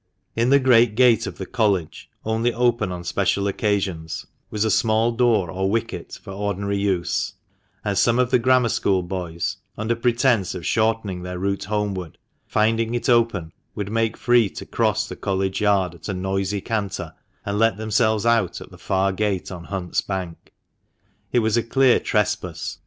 In 0.35 0.49
the 0.49 0.57
great 0.57 0.95
gate 0.95 1.27
of 1.27 1.37
the 1.37 1.45
College, 1.45 2.09
only 2.25 2.51
open 2.51 2.91
on 2.91 3.03
special 3.03 3.45
occasions, 3.47 4.25
was 4.49 4.65
a 4.65 4.71
small 4.71 5.11
door 5.11 5.51
or 5.51 5.69
wicket, 5.69 6.17
for 6.23 6.31
ordinary 6.33 6.79
use; 6.79 7.33
and 7.85 7.95
some 7.95 8.17
of 8.17 8.31
the 8.31 8.39
Grammar 8.39 8.69
School 8.69 9.03
boys, 9.03 9.57
under 9.77 9.95
pretence 9.95 10.55
of 10.55 10.65
shortening 10.65 11.21
their 11.21 11.37
route 11.37 11.65
homeward, 11.65 12.17
finding 12.47 12.95
it 12.95 13.09
open, 13.09 13.51
would 13.75 13.91
make 13.91 14.17
free 14.17 14.49
to 14.49 14.65
cross 14.65 15.07
the 15.07 15.15
College 15.15 15.61
Yard 15.61 15.93
at 15.93 16.09
a 16.09 16.15
noisy 16.15 16.61
canter, 16.61 17.13
and 17.45 17.59
let 17.59 17.77
themselves 17.77 18.25
out 18.25 18.59
at 18.59 18.71
the 18.71 18.79
far 18.79 19.11
gate 19.11 19.51
on 19.51 19.65
Hunt's 19.65 20.01
Bank. 20.01 20.51
It 21.31 21.41
was 21.41 21.57
a 21.57 21.61
clear 21.61 21.99
trespass. 21.99 22.79